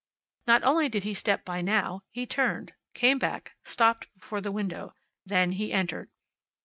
Not 0.47 0.63
only 0.63 0.89
did 0.89 1.03
he 1.03 1.13
step 1.13 1.45
by 1.45 1.61
now; 1.61 2.01
he 2.09 2.25
turned, 2.25 2.73
came 2.95 3.19
back; 3.19 3.51
stopped 3.63 4.11
before 4.15 4.41
the 4.41 4.51
window. 4.51 4.95
Then 5.27 5.51
he 5.51 5.71
entered. 5.71 6.09